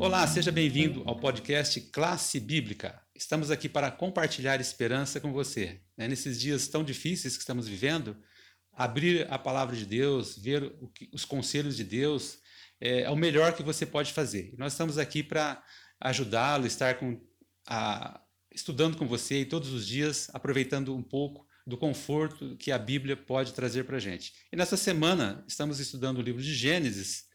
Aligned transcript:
Olá, 0.00 0.26
seja 0.26 0.50
bem-vindo 0.50 1.02
ao 1.04 1.14
podcast 1.14 1.78
Classe 1.92 2.40
Bíblica. 2.40 2.98
Estamos 3.14 3.50
aqui 3.50 3.68
para 3.68 3.90
compartilhar 3.90 4.58
esperança 4.58 5.20
com 5.20 5.30
você. 5.30 5.82
Né? 5.94 6.08
Nesses 6.08 6.40
dias 6.40 6.68
tão 6.68 6.82
difíceis 6.82 7.36
que 7.36 7.42
estamos 7.42 7.68
vivendo, 7.68 8.16
abrir 8.72 9.30
a 9.30 9.38
palavra 9.38 9.76
de 9.76 9.84
Deus, 9.84 10.38
ver 10.38 10.72
os 11.12 11.26
conselhos 11.26 11.76
de 11.76 11.84
Deus, 11.84 12.38
é, 12.80 13.02
é 13.02 13.10
o 13.10 13.14
melhor 13.14 13.54
que 13.54 13.62
você 13.62 13.84
pode 13.84 14.14
fazer. 14.14 14.54
Nós 14.56 14.72
estamos 14.72 14.96
aqui 14.96 15.22
para 15.22 15.62
ajudá-lo, 16.00 16.66
estar 16.66 16.94
com, 16.94 17.20
a, 17.68 18.22
estudando 18.50 18.96
com 18.96 19.06
você 19.06 19.42
e 19.42 19.44
todos 19.44 19.70
os 19.70 19.86
dias 19.86 20.30
aproveitando 20.32 20.96
um 20.96 21.02
pouco 21.02 21.46
do 21.66 21.76
conforto 21.76 22.56
que 22.56 22.72
a 22.72 22.78
Bíblia 22.78 23.18
pode 23.18 23.52
trazer 23.52 23.84
para 23.84 23.98
a 23.98 24.00
gente. 24.00 24.32
E 24.50 24.56
nessa 24.56 24.78
semana 24.78 25.44
estamos 25.46 25.78
estudando 25.78 26.20
o 26.20 26.22
livro 26.22 26.40
de 26.40 26.54
Gênesis 26.54 27.28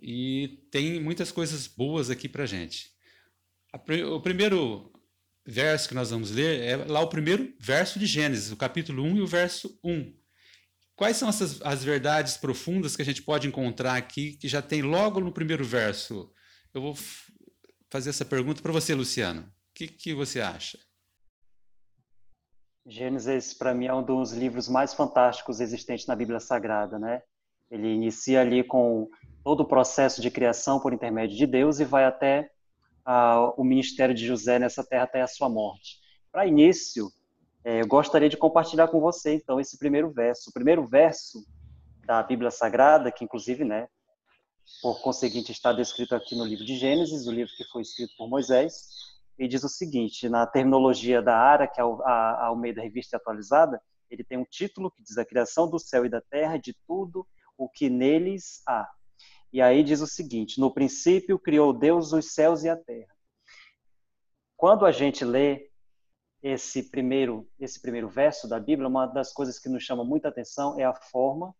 e 0.00 0.66
tem 0.70 1.00
muitas 1.00 1.32
coisas 1.32 1.66
boas 1.66 2.10
aqui 2.10 2.28
para 2.28 2.46
gente. 2.46 2.90
O 4.12 4.20
primeiro 4.20 4.92
verso 5.46 5.88
que 5.88 5.94
nós 5.94 6.10
vamos 6.10 6.30
ler 6.30 6.60
é 6.60 6.76
lá 6.76 7.00
o 7.00 7.08
primeiro 7.08 7.54
verso 7.58 7.98
de 7.98 8.06
Gênesis, 8.06 8.50
o 8.50 8.56
capítulo 8.56 9.02
1 9.02 9.16
e 9.16 9.20
o 9.20 9.26
verso 9.26 9.78
1. 9.84 10.14
Quais 10.96 11.16
são 11.16 11.28
essas, 11.28 11.60
as 11.62 11.82
verdades 11.82 12.36
profundas 12.36 12.94
que 12.94 13.02
a 13.02 13.04
gente 13.04 13.22
pode 13.22 13.48
encontrar 13.48 13.96
aqui, 13.96 14.36
que 14.36 14.46
já 14.46 14.62
tem 14.62 14.80
logo 14.80 15.20
no 15.20 15.32
primeiro 15.32 15.64
verso? 15.64 16.32
Eu 16.72 16.80
vou 16.80 16.96
fazer 17.90 18.10
essa 18.10 18.24
pergunta 18.24 18.62
para 18.62 18.72
você, 18.72 18.94
Luciano. 18.94 19.42
O 19.42 19.46
que, 19.74 19.88
que 19.88 20.14
você 20.14 20.40
acha? 20.40 20.78
Gênesis, 22.86 23.54
para 23.54 23.74
mim, 23.74 23.86
é 23.86 23.94
um 23.94 24.04
dos 24.04 24.32
livros 24.32 24.68
mais 24.68 24.94
fantásticos 24.94 25.58
existentes 25.58 26.06
na 26.06 26.14
Bíblia 26.14 26.38
Sagrada, 26.38 26.98
né? 26.98 27.22
Ele 27.70 27.88
inicia 27.88 28.40
ali 28.40 28.62
com 28.62 29.08
todo 29.44 29.60
o 29.60 29.66
processo 29.66 30.22
de 30.22 30.30
criação 30.30 30.80
por 30.80 30.94
intermédio 30.94 31.36
de 31.36 31.46
Deus 31.46 31.78
e 31.78 31.84
vai 31.84 32.06
até 32.06 32.50
uh, 33.06 33.52
o 33.60 33.62
ministério 33.62 34.14
de 34.14 34.26
José 34.26 34.58
nessa 34.58 34.82
terra 34.82 35.04
até 35.04 35.20
a 35.20 35.26
sua 35.26 35.50
morte. 35.50 36.00
Para 36.32 36.46
início, 36.46 37.12
é, 37.62 37.82
eu 37.82 37.86
gostaria 37.86 38.28
de 38.28 38.36
compartilhar 38.36 38.88
com 38.88 39.00
você, 39.00 39.34
então, 39.34 39.60
esse 39.60 39.78
primeiro 39.78 40.10
verso. 40.10 40.50
O 40.50 40.52
primeiro 40.52 40.86
verso 40.86 41.44
da 42.06 42.22
Bíblia 42.22 42.50
Sagrada, 42.50 43.12
que 43.12 43.22
inclusive, 43.22 43.64
né, 43.64 43.86
por 44.82 45.00
conseguinte, 45.02 45.52
está 45.52 45.72
descrito 45.72 46.14
aqui 46.14 46.34
no 46.34 46.44
livro 46.44 46.64
de 46.64 46.76
Gênesis, 46.76 47.26
o 47.26 47.32
livro 47.32 47.52
que 47.56 47.64
foi 47.64 47.82
escrito 47.82 48.14
por 48.16 48.28
Moisés, 48.28 48.88
e 49.38 49.46
diz 49.46 49.62
o 49.62 49.68
seguinte, 49.68 50.28
na 50.28 50.46
terminologia 50.46 51.20
da 51.20 51.36
área, 51.36 51.66
que 51.66 51.80
é 51.80 51.84
a 51.84 52.46
Almeida 52.46 52.82
Revista 52.82 53.16
Atualizada, 53.16 53.80
ele 54.10 54.24
tem 54.24 54.38
um 54.38 54.44
título 54.44 54.90
que 54.90 55.02
diz 55.02 55.18
a 55.18 55.24
criação 55.24 55.68
do 55.68 55.78
céu 55.78 56.06
e 56.06 56.08
da 56.08 56.20
terra, 56.20 56.56
de 56.56 56.74
tudo 56.86 57.26
o 57.58 57.68
que 57.68 57.90
neles 57.90 58.62
há. 58.66 58.88
E 59.54 59.62
aí 59.62 59.84
diz 59.84 60.00
o 60.00 60.06
seguinte, 60.08 60.58
no 60.58 60.68
princípio 60.68 61.38
criou 61.38 61.72
Deus 61.72 62.12
os 62.12 62.32
céus 62.32 62.64
e 62.64 62.68
a 62.68 62.76
terra. 62.76 63.14
Quando 64.56 64.84
a 64.84 64.90
gente 64.90 65.24
lê 65.24 65.70
esse 66.42 66.82
primeiro, 66.90 67.48
esse 67.56 67.80
primeiro 67.80 68.08
verso 68.08 68.48
da 68.48 68.58
Bíblia, 68.58 68.88
uma 68.88 69.06
das 69.06 69.32
coisas 69.32 69.60
que 69.60 69.68
nos 69.68 69.84
chama 69.84 70.02
muita 70.04 70.26
atenção 70.26 70.76
é 70.80 70.82
a 70.82 70.92
forma 70.92 71.54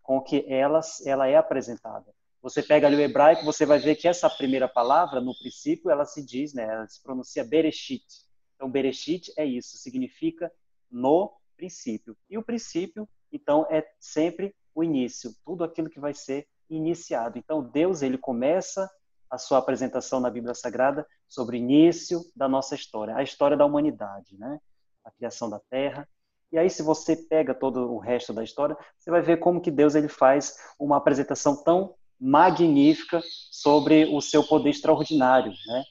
com 0.00 0.22
que 0.22 0.44
ela, 0.46 0.80
ela 1.04 1.26
é 1.26 1.34
apresentada. 1.34 2.14
Você 2.40 2.62
pega 2.62 2.86
ali 2.86 2.94
o 2.94 3.00
hebraico, 3.00 3.44
você 3.44 3.66
vai 3.66 3.80
ver 3.80 3.96
que 3.96 4.06
essa 4.06 4.30
primeira 4.30 4.68
palavra, 4.68 5.20
no 5.20 5.36
princípio, 5.36 5.90
ela 5.90 6.04
se 6.04 6.24
diz, 6.24 6.54
né, 6.54 6.62
ela 6.62 6.86
se 6.86 7.02
pronuncia 7.02 7.42
Bereshit. 7.42 8.06
Então, 8.54 8.70
Bereshit 8.70 9.32
é 9.36 9.44
isso, 9.44 9.76
significa 9.76 10.52
no 10.88 11.36
princípio. 11.56 12.16
E 12.30 12.38
o 12.38 12.44
princípio, 12.44 13.08
então, 13.32 13.66
é 13.68 13.84
sempre 13.98 14.54
o 14.72 14.84
início, 14.84 15.34
tudo 15.44 15.64
aquilo 15.64 15.90
que 15.90 15.98
vai 15.98 16.14
ser 16.14 16.46
iniciado. 16.70 17.38
Então, 17.38 17.62
Deus, 17.62 18.02
ele 18.02 18.16
começa 18.16 18.90
a 19.28 19.38
sua 19.38 19.58
apresentação 19.58 20.20
na 20.20 20.30
Bíblia 20.30 20.54
Sagrada 20.54 21.06
sobre 21.28 21.56
o 21.56 21.58
início 21.58 22.24
da 22.34 22.48
nossa 22.48 22.74
história, 22.74 23.16
a 23.16 23.22
história 23.22 23.56
da 23.56 23.64
humanidade, 23.64 24.36
né? 24.38 24.58
A 25.04 25.10
criação 25.10 25.48
da 25.48 25.60
Terra. 25.70 26.08
E 26.52 26.58
aí, 26.58 26.68
se 26.68 26.82
você 26.82 27.14
pega 27.16 27.54
todo 27.54 27.92
o 27.92 27.98
resto 27.98 28.32
da 28.32 28.42
história, 28.42 28.76
você 28.98 29.10
vai 29.10 29.22
ver 29.22 29.38
como 29.38 29.60
que 29.60 29.70
Deus 29.70 29.94
ele 29.94 30.08
faz 30.08 30.56
uma 30.78 30.96
apresentação 30.96 31.62
tão 31.62 31.94
magnífica 32.20 33.22
sobre 33.50 34.04
o 34.06 34.20
seu 34.20 34.42
poder 34.44 34.70
extraordinário, 34.70 35.52
né? 35.66 35.84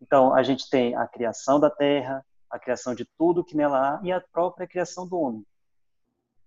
Então, 0.00 0.34
a 0.34 0.42
gente 0.42 0.68
tem 0.70 0.94
a 0.94 1.06
criação 1.06 1.60
da 1.60 1.68
Terra, 1.68 2.24
a 2.50 2.58
criação 2.58 2.94
de 2.94 3.04
tudo 3.18 3.44
que 3.44 3.56
nela 3.56 3.96
há 3.96 4.00
e 4.02 4.10
a 4.10 4.20
própria 4.20 4.66
criação 4.66 5.06
do 5.06 5.18
homem. 5.18 5.44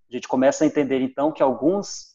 A 0.09 0.13
gente 0.13 0.27
começa 0.27 0.63
a 0.63 0.67
entender 0.67 0.99
então 1.01 1.31
que 1.31 1.43
alguns 1.43 2.10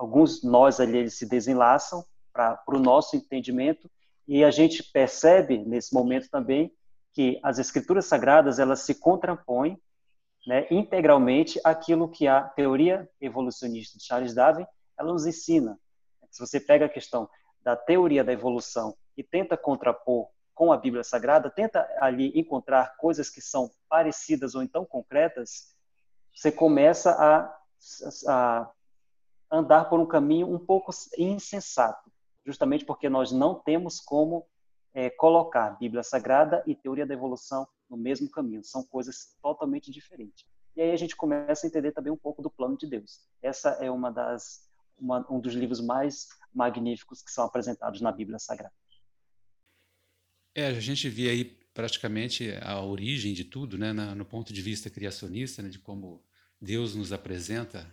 alguns 0.00 0.42
nós 0.42 0.80
ali 0.80 0.96
eles 0.96 1.14
se 1.14 1.26
desenlaçam 1.26 2.02
para 2.32 2.58
o 2.68 2.78
nosso 2.78 3.16
entendimento 3.16 3.90
e 4.26 4.42
a 4.42 4.50
gente 4.50 4.82
percebe 4.82 5.58
nesse 5.58 5.92
momento 5.92 6.30
também 6.30 6.72
que 7.12 7.38
as 7.42 7.58
escrituras 7.58 8.06
sagradas 8.06 8.58
elas 8.58 8.80
se 8.80 8.94
contrapõem 8.94 9.78
né, 10.46 10.66
integralmente 10.70 11.60
aquilo 11.62 12.08
que 12.08 12.26
a 12.26 12.40
teoria 12.40 13.06
evolucionista 13.20 13.98
de 13.98 14.04
Charles 14.04 14.32
Darwin 14.32 14.64
ela 14.98 15.12
nos 15.12 15.26
ensina. 15.26 15.78
Se 16.30 16.40
você 16.40 16.58
pega 16.58 16.86
a 16.86 16.88
questão 16.88 17.28
da 17.62 17.76
teoria 17.76 18.24
da 18.24 18.32
evolução 18.32 18.96
e 19.18 19.22
tenta 19.22 19.54
contrapor 19.54 20.28
com 20.54 20.72
a 20.72 20.78
Bíblia 20.78 21.04
Sagrada, 21.04 21.50
tenta 21.50 21.86
ali 22.00 22.32
encontrar 22.34 22.96
coisas 22.96 23.28
que 23.28 23.42
são 23.42 23.70
parecidas 23.86 24.54
ou 24.54 24.62
então 24.62 24.86
concretas, 24.86 25.74
você 26.34 26.50
começa 26.50 27.10
a, 27.10 27.54
a 28.28 28.70
andar 29.50 29.86
por 29.86 29.98
um 30.00 30.06
caminho 30.06 30.52
um 30.52 30.58
pouco 30.58 30.90
insensato 31.18 32.10
justamente 32.44 32.84
porque 32.84 33.08
nós 33.08 33.32
não 33.32 33.54
temos 33.54 34.00
como 34.00 34.46
é, 34.92 35.10
colocar 35.10 35.78
Bíblia 35.78 36.02
Sagrada 36.02 36.62
e 36.66 36.74
teoria 36.74 37.06
da 37.06 37.14
evolução 37.14 37.66
no 37.88 37.96
mesmo 37.96 38.30
caminho. 38.30 38.64
São 38.64 38.82
coisas 38.82 39.36
totalmente 39.42 39.90
diferentes. 39.90 40.44
E 40.76 40.82
aí 40.82 40.92
a 40.92 40.96
gente 40.96 41.16
começa 41.16 41.66
a 41.66 41.68
entender 41.68 41.92
também 41.92 42.12
um 42.12 42.16
pouco 42.16 42.42
do 42.42 42.50
plano 42.50 42.76
de 42.76 42.88
Deus. 42.88 43.20
Essa 43.42 43.70
é 43.80 43.90
uma 43.90 44.10
das 44.10 44.68
uma, 44.98 45.26
um 45.30 45.40
dos 45.40 45.54
livros 45.54 45.80
mais 45.80 46.28
magníficos 46.52 47.22
que 47.22 47.30
são 47.30 47.44
apresentados 47.44 48.00
na 48.02 48.12
Bíblia 48.12 48.38
Sagrada. 48.38 48.74
É, 50.54 50.66
a 50.66 50.80
gente 50.80 51.08
vê 51.08 51.30
aí 51.30 51.44
praticamente 51.72 52.52
a 52.60 52.82
origem 52.82 53.32
de 53.32 53.44
tudo, 53.44 53.78
né, 53.78 53.92
no 53.92 54.24
ponto 54.26 54.52
de 54.52 54.60
vista 54.60 54.90
criacionista, 54.90 55.62
né, 55.62 55.70
de 55.70 55.78
como 55.78 56.22
Deus 56.60 56.94
nos 56.94 57.12
apresenta 57.12 57.90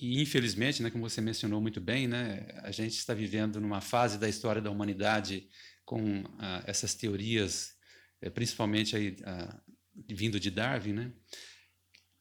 e 0.00 0.22
infelizmente, 0.22 0.82
né, 0.82 0.90
como 0.90 1.08
você 1.08 1.20
mencionou 1.20 1.60
muito 1.60 1.78
bem, 1.78 2.08
né, 2.08 2.46
a 2.62 2.70
gente 2.70 2.96
está 2.96 3.12
vivendo 3.12 3.60
numa 3.60 3.82
fase 3.82 4.18
da 4.18 4.28
história 4.28 4.62
da 4.62 4.70
humanidade 4.70 5.46
com 5.84 6.24
ah, 6.38 6.62
essas 6.66 6.94
teorias, 6.94 7.74
eh, 8.22 8.30
principalmente 8.30 8.96
aí, 8.96 9.16
ah, 9.24 9.60
vindo 10.08 10.40
de 10.40 10.50
Darwin, 10.50 10.94
né, 10.94 11.12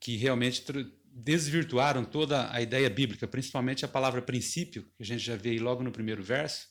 que 0.02 0.18
realmente 0.18 0.66
desvirtuaram 1.06 2.04
toda 2.04 2.54
a 2.54 2.62
ideia 2.62 2.90
bíblica, 2.90 3.28
principalmente 3.28 3.86
a 3.86 3.88
palavra 3.88 4.22
princípio, 4.22 4.84
que 4.98 5.04
a 5.04 5.06
gente 5.06 5.24
já 5.24 5.38
vê 5.38 5.58
logo 5.58 5.82
no 5.82 5.92
primeiro 5.92 6.22
verso. 6.22 6.68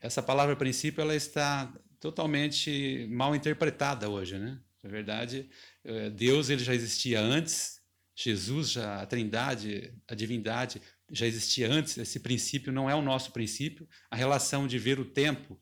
Essa 0.00 0.22
palavra 0.22 0.54
princípio 0.54 1.00
ela 1.00 1.14
está 1.14 1.72
totalmente 1.98 3.08
mal 3.10 3.34
interpretada 3.34 4.08
hoje, 4.08 4.38
né? 4.38 4.60
Na 4.82 4.90
verdade, 4.90 5.50
eh, 5.84 6.10
Deus 6.10 6.50
ele 6.50 6.62
já 6.62 6.74
existia 6.74 7.20
antes 7.20 7.75
Jesus, 8.16 8.70
já, 8.70 9.02
a 9.02 9.06
Trindade, 9.06 9.92
a 10.08 10.14
divindade 10.14 10.80
já 11.10 11.26
existia 11.26 11.70
antes, 11.70 11.98
esse 11.98 12.18
princípio 12.18 12.72
não 12.72 12.88
é 12.88 12.94
o 12.94 13.02
nosso 13.02 13.30
princípio. 13.30 13.86
A 14.10 14.16
relação 14.16 14.66
de 14.66 14.78
ver 14.78 14.98
o 14.98 15.04
tempo 15.04 15.60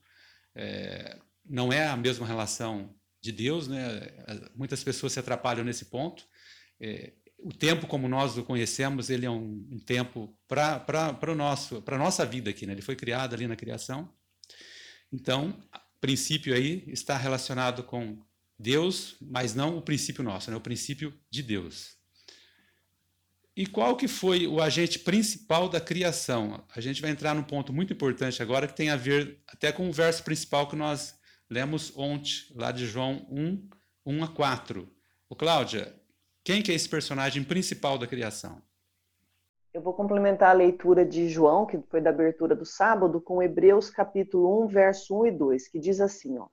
é, 0.55 1.19
não 1.45 1.71
é 1.71 1.85
a 1.85 1.97
mesma 1.97 2.25
relação 2.25 2.95
de 3.21 3.31
Deus, 3.31 3.67
né? 3.67 4.07
Muitas 4.55 4.83
pessoas 4.83 5.11
se 5.13 5.19
atrapalham 5.19 5.65
nesse 5.65 5.85
ponto. 5.85 6.25
É, 6.79 7.11
o 7.37 7.51
tempo 7.51 7.87
como 7.87 8.07
nós 8.07 8.37
o 8.37 8.43
conhecemos, 8.43 9.09
ele 9.09 9.25
é 9.25 9.29
um, 9.29 9.67
um 9.71 9.79
tempo 9.79 10.35
para 10.47 10.79
para 10.79 11.35
nossa 11.97 12.25
vida 12.25 12.49
aqui, 12.49 12.65
né? 12.65 12.73
Ele 12.73 12.81
foi 12.81 12.95
criado 12.95 13.33
ali 13.33 13.47
na 13.47 13.55
criação. 13.55 14.11
Então, 15.11 15.61
o 15.73 15.99
princípio 15.99 16.55
aí 16.55 16.83
está 16.87 17.17
relacionado 17.17 17.83
com 17.83 18.23
Deus, 18.57 19.17
mas 19.21 19.53
não 19.53 19.77
o 19.77 19.81
princípio 19.81 20.23
nosso, 20.23 20.49
né? 20.49 20.57
O 20.57 20.61
princípio 20.61 21.13
de 21.29 21.43
Deus. 21.43 21.97
E 23.57 23.65
qual 23.65 23.95
que 23.95 24.05
foi 24.05 24.47
o 24.47 24.59
agente 24.59 24.99
principal 24.99 25.69
da 25.69 25.79
criação? 25.79 26.61
A 26.75 26.81
gente 26.81 27.01
vai 27.01 27.09
entrar 27.09 27.33
num 27.33 27.41
ponto 27.41 27.71
muito 27.71 27.93
importante 27.93 28.43
agora 28.43 28.67
que 28.67 28.75
tem 28.75 28.89
a 28.89 28.97
ver 28.97 29.39
até 29.47 29.71
com 29.71 29.87
o 29.87 29.93
verso 29.93 30.25
principal 30.25 30.67
que 30.67 30.75
nós 30.75 31.17
lemos 31.49 31.97
ontem, 31.97 32.31
lá 32.53 32.69
de 32.73 32.85
João 32.85 33.25
1, 33.31 33.69
1 34.05 34.23
a 34.25 34.27
4. 34.27 34.85
O 35.29 35.35
Cláudia, 35.37 35.95
quem 36.43 36.61
que 36.61 36.69
é 36.69 36.75
esse 36.75 36.89
personagem 36.89 37.45
principal 37.45 37.97
da 37.97 38.05
criação? 38.05 38.61
Eu 39.73 39.81
vou 39.81 39.93
complementar 39.93 40.49
a 40.49 40.53
leitura 40.53 41.05
de 41.05 41.29
João, 41.29 41.65
que 41.65 41.79
foi 41.89 42.01
da 42.01 42.09
abertura 42.09 42.57
do 42.57 42.65
sábado, 42.65 43.21
com 43.21 43.41
Hebreus 43.41 43.89
capítulo 43.89 44.65
1, 44.65 44.67
verso 44.67 45.17
1 45.21 45.27
e 45.27 45.31
2, 45.31 45.67
que 45.69 45.79
diz 45.79 46.01
assim, 46.01 46.37
ó: 46.37 46.47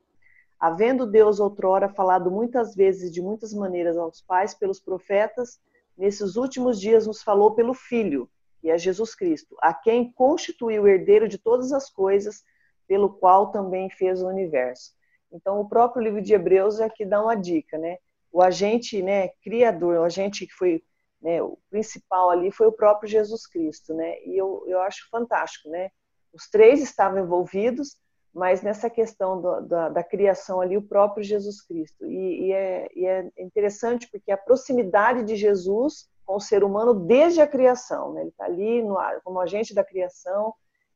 Havendo 0.58 1.05
Deus 1.05 1.40
outrora 1.40 1.88
falado 1.88 2.31
muitas 2.31 2.76
vezes 2.76 3.12
de 3.12 3.20
muitas 3.20 3.52
maneiras 3.52 3.96
aos 3.96 4.20
pais 4.20 4.55
pelos 4.55 4.78
profetas, 4.78 5.58
nesses 5.97 6.37
últimos 6.37 6.81
dias 6.81 7.06
nos 7.06 7.23
falou 7.23 7.55
pelo 7.55 7.75
Filho, 7.75 8.29
que 8.61 8.71
é 8.71 8.79
Jesus 8.79 9.15
Cristo, 9.15 9.56
a 9.61 9.75
quem 9.75 10.12
constituiu 10.12 10.85
o 10.85 10.89
herdeiro 10.89 11.29
de 11.29 11.39
todas 11.39 11.73
as 11.73 11.91
coisas, 11.91 12.43
pelo 12.87 13.11
qual 13.11 13.50
também 13.50 13.91
fez 13.91 14.23
o 14.23 14.29
universo. 14.29 14.93
Então, 15.33 15.61
o 15.61 15.69
próprio 15.69 16.03
livro 16.03 16.21
de 16.21 16.35
Hebreus 16.35 16.79
é 16.79 16.89
que 16.89 17.05
dá 17.05 17.23
uma 17.23 17.35
dica, 17.35 17.79
né? 17.79 17.99
O 18.31 18.43
agente, 18.43 19.03
né, 19.03 19.29
criador, 19.43 19.99
o 19.99 20.05
agente 20.05 20.47
que 20.47 20.53
foi 20.53 20.83
né, 21.23 21.41
o 21.41 21.56
principal 21.71 22.31
ali 22.31 22.50
foi 22.50 22.67
o 22.67 22.73
próprio 22.73 23.09
Jesus 23.09 23.47
Cristo, 23.47 23.94
né? 23.94 24.21
E 24.25 24.37
eu, 24.37 24.65
eu 24.67 24.81
acho 24.81 25.09
fantástico, 25.09 25.69
né? 25.71 25.91
Os 26.33 26.49
três 26.49 26.83
estavam 26.83 27.21
envolvidos, 27.21 27.97
mas 28.32 28.62
nessa 28.62 28.88
questão 28.88 29.40
do, 29.40 29.61
da, 29.62 29.88
da, 29.90 30.02
criação 30.02 30.61
ali, 30.61 30.76
o 30.76 30.88
próprio 30.88 31.23
Jesus 31.23 31.61
Cristo. 31.61 32.06
E, 32.06 32.46
e, 32.46 32.52
é, 32.52 32.88
e, 32.94 33.06
é, 33.06 33.31
interessante 33.38 34.08
porque 34.11 34.32
a 34.32 34.37
proximidade 34.37 35.23
de 35.25 35.37
Jesus 35.37 36.08
com 36.25 36.37
o 36.37 36.40
ser 36.40 36.64
humano 36.64 36.94
desde 36.94 37.40
a 37.40 37.46
criação, 37.46 38.12
né? 38.12 38.23
ele 38.23 38.31
está 38.31 38.44
ali 38.44 38.82
no, 38.82 38.96
como 39.23 39.40
agente 39.40 39.75
da 39.75 39.84
criação, 39.84 40.55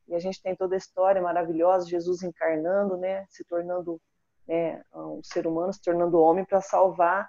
e 0.08 0.14
a 0.14 0.18
gente 0.18 0.40
tem 0.40 0.54
toda 0.54 0.76
a 0.76 0.78
história 0.78 1.20
maravilhosa, 1.20 1.88
Jesus 1.88 2.22
encarnando, 2.22 2.96
né? 2.96 3.26
se 3.28 3.44
tornando 3.44 4.00
né, 4.46 4.82
um 4.94 5.20
ser 5.22 5.46
humano, 5.46 5.72
se 5.72 5.82
tornando 5.82 6.20
homem 6.20 6.44
para 6.44 6.60
salvar 6.60 7.28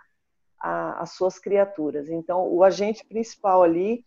a, 0.59 1.01
as 1.01 1.11
suas 1.13 1.39
criaturas. 1.39 2.07
Então, 2.07 2.47
o 2.47 2.63
agente 2.63 3.05
principal 3.05 3.63
ali 3.63 4.05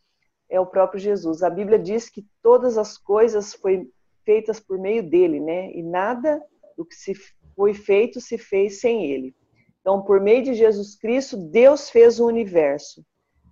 é 0.48 0.60
o 0.60 0.66
próprio 0.66 1.00
Jesus. 1.00 1.42
A 1.42 1.50
Bíblia 1.50 1.78
diz 1.78 2.08
que 2.08 2.26
todas 2.42 2.78
as 2.78 2.96
coisas 2.96 3.54
foi 3.54 3.90
feitas 4.30 4.60
por 4.60 4.78
meio 4.78 5.02
dele, 5.02 5.40
né? 5.40 5.72
E 5.72 5.82
nada 5.82 6.40
do 6.76 6.84
que 6.84 6.94
se 6.94 7.14
foi 7.56 7.74
feito 7.74 8.20
se 8.20 8.38
fez 8.38 8.80
sem 8.80 9.10
ele. 9.10 9.34
Então, 9.80 10.02
por 10.02 10.20
meio 10.20 10.44
de 10.44 10.54
Jesus 10.54 10.94
Cristo, 10.94 11.36
Deus 11.36 11.90
fez 11.90 12.20
o 12.20 12.28
universo. 12.28 13.04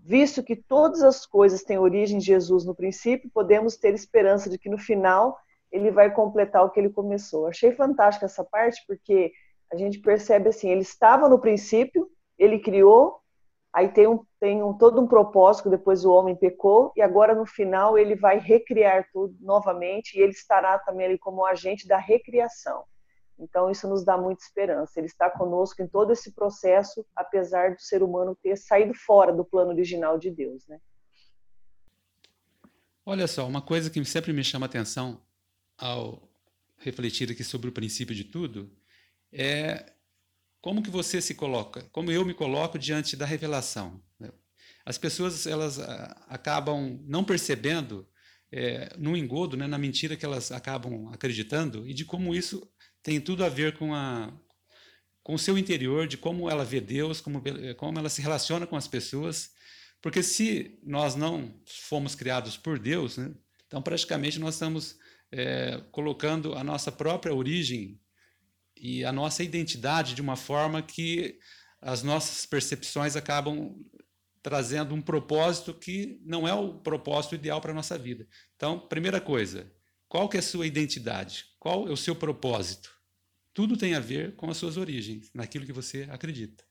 Visto 0.04 0.40
que 0.40 0.54
todas 0.54 1.02
as 1.02 1.26
coisas 1.26 1.64
têm 1.64 1.78
origem 1.78 2.18
em 2.18 2.20
Jesus 2.20 2.64
no 2.64 2.76
princípio, 2.76 3.28
podemos 3.34 3.76
ter 3.76 3.92
esperança 3.92 4.48
de 4.48 4.56
que 4.56 4.68
no 4.68 4.78
final 4.78 5.36
ele 5.72 5.90
vai 5.90 6.14
completar 6.14 6.64
o 6.64 6.70
que 6.70 6.78
ele 6.78 6.90
começou. 6.90 7.48
Achei 7.48 7.72
fantástica 7.72 8.26
essa 8.26 8.44
parte 8.44 8.80
porque 8.86 9.32
a 9.72 9.76
gente 9.76 9.98
percebe 9.98 10.48
assim, 10.48 10.70
ele 10.70 10.82
estava 10.82 11.28
no 11.28 11.40
princípio, 11.40 12.08
ele 12.38 12.60
criou, 12.60 13.18
aí 13.72 13.88
tem, 13.88 14.06
um, 14.06 14.24
tem 14.40 14.62
um, 14.62 14.76
todo 14.76 15.00
um 15.00 15.06
propósito, 15.06 15.70
depois 15.70 16.04
o 16.04 16.12
homem 16.12 16.36
pecou, 16.36 16.92
e 16.96 17.02
agora 17.02 17.34
no 17.34 17.46
final 17.46 17.98
ele 17.98 18.14
vai 18.14 18.38
recriar 18.38 19.08
tudo 19.12 19.36
novamente, 19.40 20.18
e 20.18 20.22
ele 20.22 20.32
estará 20.32 20.78
também 20.78 21.06
ali 21.06 21.18
como 21.18 21.44
agente 21.44 21.86
da 21.86 21.98
recriação. 21.98 22.84
Então 23.38 23.70
isso 23.70 23.88
nos 23.88 24.04
dá 24.04 24.18
muita 24.18 24.42
esperança. 24.42 24.98
Ele 24.98 25.06
está 25.06 25.30
conosco 25.30 25.80
em 25.80 25.86
todo 25.86 26.12
esse 26.12 26.32
processo, 26.32 27.06
apesar 27.14 27.74
do 27.74 27.80
ser 27.80 28.02
humano 28.02 28.36
ter 28.42 28.56
saído 28.56 28.92
fora 28.94 29.32
do 29.32 29.44
plano 29.44 29.70
original 29.70 30.18
de 30.18 30.30
Deus, 30.30 30.66
né? 30.66 30.80
Olha 33.06 33.26
só, 33.26 33.46
uma 33.46 33.62
coisa 33.62 33.88
que 33.88 34.04
sempre 34.04 34.32
me 34.32 34.44
chama 34.44 34.66
atenção 34.66 35.22
ao 35.78 36.28
refletir 36.76 37.30
aqui 37.30 37.42
sobre 37.42 37.68
o 37.68 37.72
princípio 37.72 38.14
de 38.14 38.24
tudo 38.24 38.70
é 39.32 39.92
como 40.60 40.82
que 40.82 40.90
você 40.90 41.20
se 41.20 41.34
coloca? 41.34 41.82
Como 41.92 42.10
eu 42.10 42.24
me 42.24 42.34
coloco 42.34 42.78
diante 42.78 43.16
da 43.16 43.26
revelação? 43.26 44.02
As 44.84 44.96
pessoas 44.96 45.46
elas 45.46 45.78
ah, 45.78 46.26
acabam 46.28 46.98
não 47.06 47.22
percebendo 47.22 48.08
é, 48.50 48.94
no 48.96 49.14
engodo, 49.14 49.54
né, 49.54 49.66
na 49.66 49.76
mentira 49.76 50.16
que 50.16 50.24
elas 50.24 50.50
acabam 50.50 51.08
acreditando 51.12 51.86
e 51.86 51.92
de 51.92 52.06
como 52.06 52.34
isso 52.34 52.66
tem 53.02 53.20
tudo 53.20 53.44
a 53.44 53.50
ver 53.50 53.76
com 53.76 53.94
a 53.94 54.32
com 55.22 55.34
o 55.34 55.38
seu 55.38 55.58
interior, 55.58 56.06
de 56.06 56.16
como 56.16 56.48
ela 56.48 56.64
vê 56.64 56.80
Deus, 56.80 57.20
como, 57.20 57.42
como 57.76 57.98
ela 57.98 58.08
se 58.08 58.22
relaciona 58.22 58.66
com 58.66 58.76
as 58.76 58.88
pessoas. 58.88 59.50
Porque 60.00 60.22
se 60.22 60.80
nós 60.82 61.14
não 61.14 61.54
fomos 61.66 62.14
criados 62.14 62.56
por 62.56 62.78
Deus, 62.78 63.18
né, 63.18 63.34
então 63.66 63.82
praticamente 63.82 64.38
nós 64.38 64.54
estamos 64.54 64.96
é, 65.30 65.82
colocando 65.92 66.54
a 66.54 66.64
nossa 66.64 66.90
própria 66.90 67.34
origem 67.34 68.00
e 68.80 69.04
a 69.04 69.12
nossa 69.12 69.42
identidade 69.42 70.14
de 70.14 70.22
uma 70.22 70.36
forma 70.36 70.82
que 70.82 71.38
as 71.80 72.02
nossas 72.02 72.46
percepções 72.46 73.16
acabam 73.16 73.76
trazendo 74.42 74.94
um 74.94 75.02
propósito 75.02 75.74
que 75.74 76.20
não 76.24 76.46
é 76.46 76.54
o 76.54 76.74
propósito 76.74 77.34
ideal 77.34 77.60
para 77.60 77.72
a 77.72 77.74
nossa 77.74 77.98
vida. 77.98 78.26
Então, 78.56 78.78
primeira 78.88 79.20
coisa, 79.20 79.70
qual 80.08 80.28
que 80.28 80.36
é 80.36 80.40
a 80.40 80.42
sua 80.42 80.66
identidade? 80.66 81.44
Qual 81.58 81.88
é 81.88 81.90
o 81.90 81.96
seu 81.96 82.16
propósito? 82.16 82.90
Tudo 83.52 83.76
tem 83.76 83.94
a 83.94 84.00
ver 84.00 84.36
com 84.36 84.48
as 84.50 84.56
suas 84.56 84.76
origens, 84.76 85.30
naquilo 85.34 85.66
que 85.66 85.72
você 85.72 86.06
acredita. 86.10 86.64